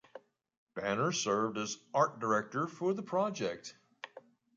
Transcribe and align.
Banner 0.73 1.11
served 1.11 1.59
as 1.59 1.77
art 1.93 2.17
director 2.19 2.65
for 2.65 2.91
the 2.95 3.03
project. 3.03 3.77